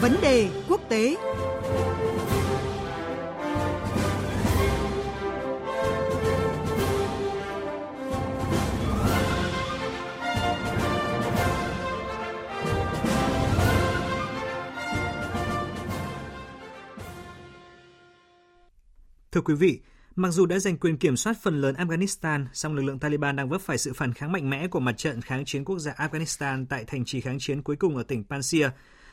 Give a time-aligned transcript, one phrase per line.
[0.00, 1.16] Vấn đề quốc tế
[19.32, 19.80] Thưa quý vị,
[20.16, 23.48] mặc dù đã giành quyền kiểm soát phần lớn Afghanistan, song lực lượng Taliban đang
[23.48, 26.66] vấp phải sự phản kháng mạnh mẽ của mặt trận kháng chiến quốc gia Afghanistan
[26.68, 28.70] tại thành trì kháng chiến cuối cùng ở tỉnh Panjshir.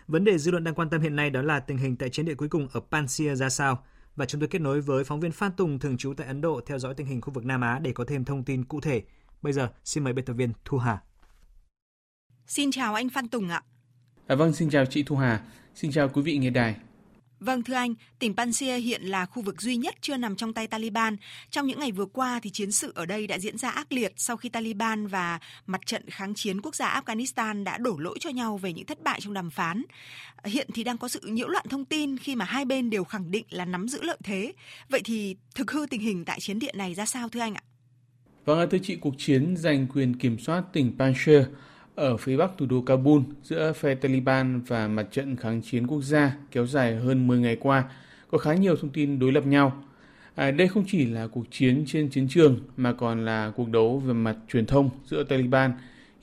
[0.07, 2.25] Vấn đề dư luận đang quan tâm hiện nay đó là tình hình tại chiến
[2.25, 3.83] địa cuối cùng ở Panjshir ra sao.
[4.15, 6.61] Và chúng tôi kết nối với phóng viên Phan Tùng thường trú tại Ấn Độ
[6.65, 9.03] theo dõi tình hình khu vực Nam Á để có thêm thông tin cụ thể.
[9.41, 11.01] Bây giờ, xin mời biên tập viên Thu Hà.
[12.47, 13.63] Xin chào anh Phan Tùng ạ.
[14.27, 15.43] À, vâng, xin chào chị Thu Hà.
[15.75, 16.75] Xin chào quý vị nghe đài.
[17.39, 20.67] Vâng thưa anh, tỉnh Panjshir hiện là khu vực duy nhất chưa nằm trong tay
[20.67, 21.17] Taliban.
[21.49, 24.13] Trong những ngày vừa qua thì chiến sự ở đây đã diễn ra ác liệt
[24.17, 28.29] sau khi Taliban và mặt trận kháng chiến quốc gia Afghanistan đã đổ lỗi cho
[28.29, 29.83] nhau về những thất bại trong đàm phán.
[30.43, 33.31] Hiện thì đang có sự nhiễu loạn thông tin khi mà hai bên đều khẳng
[33.31, 34.53] định là nắm giữ lợi thế.
[34.89, 37.63] Vậy thì thực hư tình hình tại chiến địa này ra sao thưa anh ạ?
[38.45, 41.43] Vâng, thưa chị, cuộc chiến giành quyền kiểm soát tỉnh Panjshir
[41.95, 46.01] ở phía bắc thủ đô Kabul giữa phe Taliban và mặt trận kháng chiến quốc
[46.01, 47.83] gia kéo dài hơn 10 ngày qua
[48.31, 49.83] có khá nhiều thông tin đối lập nhau.
[50.35, 53.99] À, đây không chỉ là cuộc chiến trên chiến trường mà còn là cuộc đấu
[53.99, 55.71] về mặt truyền thông giữa Taliban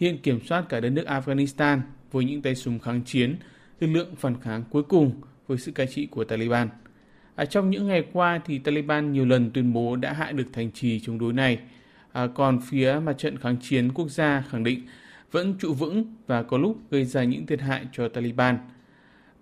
[0.00, 1.78] hiện kiểm soát cả đất nước Afghanistan
[2.12, 3.36] với những tay súng kháng chiến,
[3.80, 5.12] lực lượng phản kháng cuối cùng
[5.46, 6.68] với sự cai trị của Taliban.
[7.34, 10.70] À, trong những ngày qua thì Taliban nhiều lần tuyên bố đã hạ được thành
[10.70, 11.58] trì chống đối này,
[12.12, 14.80] à, còn phía mặt trận kháng chiến quốc gia khẳng định
[15.32, 18.58] vẫn trụ vững và có lúc gây ra những thiệt hại cho Taliban.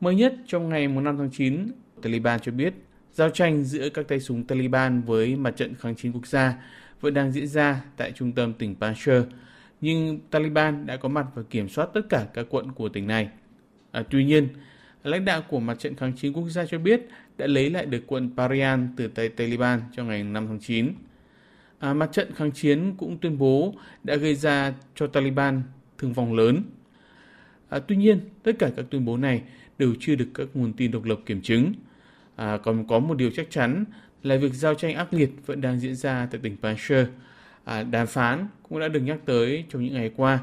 [0.01, 1.71] Mới nhất trong ngày 5 tháng 9,
[2.03, 2.75] Taliban cho biết
[3.13, 6.55] giao tranh giữa các tay súng Taliban với mặt trận kháng chiến quốc gia
[7.01, 9.25] vẫn đang diễn ra tại trung tâm tỉnh Panjshir,
[9.81, 13.29] nhưng Taliban đã có mặt và kiểm soát tất cả các quận của tỉnh này.
[13.91, 14.49] À, tuy nhiên,
[15.05, 17.09] lãnh đạo của mặt trận kháng chiến quốc gia cho biết
[17.39, 20.93] đã lấy lại được quận Parian từ tay Taliban trong ngày 5 tháng 9.
[21.79, 23.75] À, mặt trận kháng chiến cũng tuyên bố
[24.05, 25.63] đã gây ra cho Taliban
[26.01, 26.63] thương vong lớn.
[27.69, 29.43] À, tuy nhiên, tất cả các tuyên bố này
[29.79, 31.73] đều chưa được các nguồn tin độc lập kiểm chứng.
[32.37, 33.85] À, còn có một điều chắc chắn
[34.23, 37.07] là việc giao tranh ác liệt vẫn đang diễn ra tại tỉnh Panjshir.
[37.65, 40.39] À, đàm phán cũng đã được nhắc tới trong những ngày qua,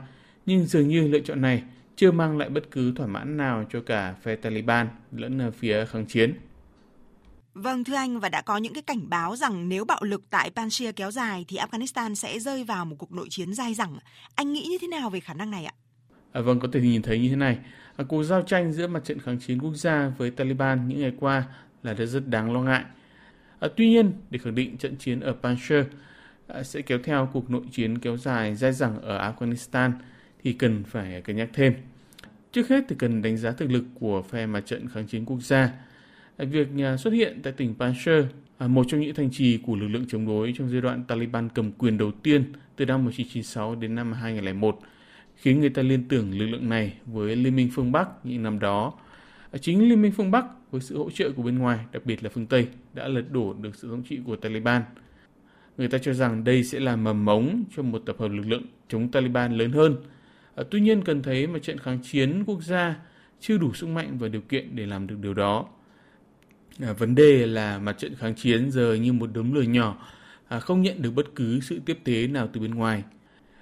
[0.45, 1.63] nhưng dường như lựa chọn này
[1.95, 5.85] chưa mang lại bất cứ thỏa mãn nào cho cả phe Taliban lẫn ờ, phía
[5.85, 6.33] kháng chiến.
[7.59, 10.51] Vâng thưa anh và đã có những cái cảnh báo rằng nếu bạo lực tại
[10.55, 13.97] Panjshir kéo dài thì Afghanistan sẽ rơi vào một cuộc nội chiến dai dẳng.
[14.35, 15.73] Anh nghĩ như thế nào về khả năng này ạ?
[16.31, 17.57] À, vâng, có thể nhìn thấy như thế này.
[17.95, 21.11] À, cuộc giao tranh giữa mặt trận kháng chiến quốc gia với Taliban những ngày
[21.19, 21.43] qua
[21.83, 22.83] là rất đáng lo ngại.
[23.59, 25.83] À, tuy nhiên, để khẳng định trận chiến ở Panjshir
[26.47, 29.91] à, sẽ kéo theo cuộc nội chiến kéo dài dai dẳng ở Afghanistan
[30.43, 31.73] thì cần phải cân nhắc thêm.
[32.51, 35.41] Trước hết thì cần đánh giá thực lực của phe mặt trận kháng chiến quốc
[35.41, 35.71] gia
[36.37, 38.25] Việc à, xuất hiện tại tỉnh Panjshir,
[38.57, 41.49] à, một trong những thành trì của lực lượng chống đối trong giai đoạn Taliban
[41.49, 44.79] cầm quyền đầu tiên từ năm 1996 đến năm 2001,
[45.35, 48.59] khiến người ta liên tưởng lực lượng này với Liên minh phương Bắc những năm
[48.59, 48.93] đó.
[49.51, 52.23] À, chính Liên minh phương Bắc với sự hỗ trợ của bên ngoài, đặc biệt
[52.23, 54.81] là phương Tây, đã lật đổ được sự thống trị của Taliban.
[55.77, 58.63] Người ta cho rằng đây sẽ là mầm mống cho một tập hợp lực lượng
[58.87, 59.95] chống Taliban lớn hơn.
[60.71, 62.95] Tuy nhiên cần thấy mà trận kháng chiến quốc gia
[63.39, 65.65] chưa đủ sức mạnh và điều kiện để làm được điều đó.
[66.81, 69.97] À, vấn đề là mặt trận kháng chiến giờ như một đống lửa nhỏ,
[70.47, 73.03] à, không nhận được bất cứ sự tiếp tế nào từ bên ngoài.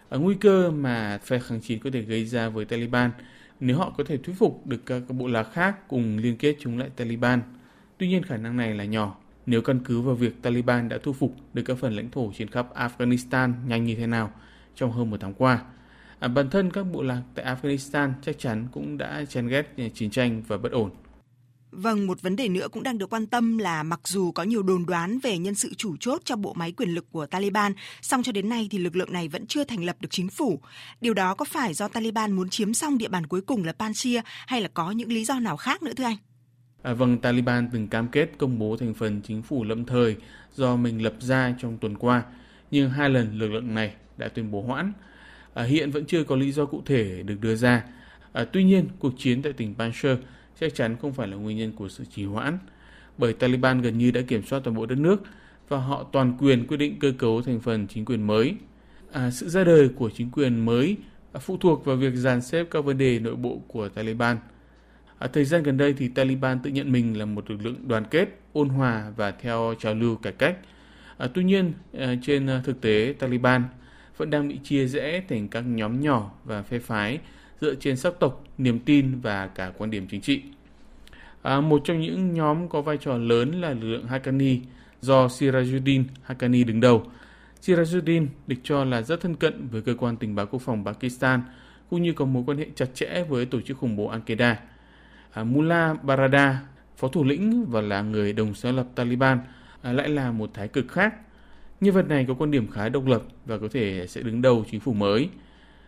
[0.09, 3.11] À, nguy cơ mà phe kháng chiến có thể gây ra với Taliban
[3.59, 6.77] nếu họ có thể thuyết phục được các, bộ lạc khác cùng liên kết chống
[6.77, 7.41] lại Taliban.
[7.97, 11.13] Tuy nhiên khả năng này là nhỏ nếu căn cứ vào việc Taliban đã thu
[11.13, 14.31] phục được các phần lãnh thổ trên khắp Afghanistan nhanh như thế nào
[14.75, 15.61] trong hơn một tháng qua.
[16.19, 20.09] À, bản thân các bộ lạc tại Afghanistan chắc chắn cũng đã chán ghét chiến
[20.09, 20.91] tranh và bất ổn.
[21.77, 24.63] Vâng, một vấn đề nữa cũng đang được quan tâm là mặc dù có nhiều
[24.63, 28.23] đồn đoán về nhân sự chủ chốt cho bộ máy quyền lực của Taliban, song
[28.23, 30.59] cho đến nay thì lực lượng này vẫn chưa thành lập được chính phủ.
[31.01, 34.21] Điều đó có phải do Taliban muốn chiếm xong địa bàn cuối cùng là Panjshir
[34.25, 36.17] hay là có những lý do nào khác nữa thưa anh?
[36.81, 40.15] À, vâng, Taliban từng cam kết công bố thành phần chính phủ lâm thời
[40.53, 42.23] do mình lập ra trong tuần qua,
[42.71, 44.93] nhưng hai lần lực lượng này đã tuyên bố hoãn.
[45.53, 47.83] À, hiện vẫn chưa có lý do cụ thể được đưa ra.
[48.33, 50.17] À, tuy nhiên, cuộc chiến tại tỉnh Panjshir
[50.59, 52.57] chắc chắn không phải là nguyên nhân của sự trì hoãn,
[53.17, 55.23] bởi Taliban gần như đã kiểm soát toàn bộ đất nước
[55.67, 58.55] và họ toàn quyền quyết định cơ cấu thành phần chính quyền mới.
[59.11, 60.97] À, sự ra đời của chính quyền mới
[61.39, 64.37] phụ thuộc vào việc dàn xếp các vấn đề nội bộ của Taliban.
[65.19, 68.05] À, thời gian gần đây thì Taliban tự nhận mình là một lực lượng đoàn
[68.11, 70.57] kết, ôn hòa và theo trào lưu cải cách.
[71.17, 73.63] À, tuy nhiên, à, trên thực tế Taliban
[74.17, 77.19] vẫn đang bị chia rẽ thành các nhóm nhỏ và phe phái
[77.61, 80.41] dựa trên sắc tộc, niềm tin và cả quan điểm chính trị.
[81.41, 84.59] À, một trong những nhóm có vai trò lớn là lực lượng Haqqani
[85.01, 87.03] do Sirajuddin Haqqani đứng đầu.
[87.61, 91.41] Sirajuddin được cho là rất thân cận với cơ quan tình báo quốc phòng Pakistan,
[91.89, 94.55] cũng như có mối quan hệ chặt chẽ với tổ chức khủng bố Al-Qaeda.
[95.33, 96.61] À, Mullah Barada,
[96.97, 99.39] phó thủ lĩnh và là người đồng sáng lập Taliban,
[99.81, 101.15] à, lại là một thái cực khác.
[101.81, 104.65] Nhân vật này có quan điểm khá độc lập và có thể sẽ đứng đầu
[104.71, 105.29] chính phủ mới.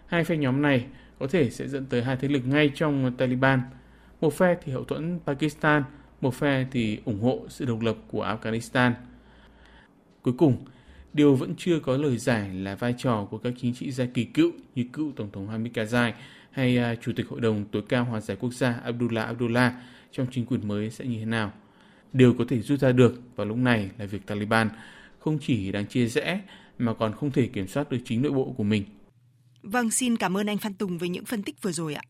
[0.07, 0.85] Hai phe nhóm này
[1.19, 3.61] có thể sẽ dẫn tới hai thế lực ngay trong Taliban.
[4.21, 5.83] Một phe thì hậu thuẫn Pakistan,
[6.21, 8.91] một phe thì ủng hộ sự độc lập của Afghanistan.
[10.21, 10.57] Cuối cùng,
[11.13, 14.23] điều vẫn chưa có lời giải là vai trò của các chính trị gia kỳ
[14.23, 16.11] cựu như cựu Tổng thống Hamid Karzai
[16.51, 19.73] hay à, Chủ tịch Hội đồng tối cao hòa giải quốc gia Abdullah Abdullah
[20.11, 21.51] trong chính quyền mới sẽ như thế nào.
[22.13, 24.69] Điều có thể rút ra được vào lúc này là việc Taliban
[25.19, 26.41] không chỉ đang chia rẽ
[26.79, 28.83] mà còn không thể kiểm soát được chính nội bộ của mình.
[29.61, 32.01] Vâng, xin cảm ơn anh Phan Tùng với những phân tích vừa rồi ạ.